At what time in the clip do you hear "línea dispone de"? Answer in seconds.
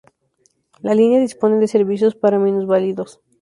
0.95-1.67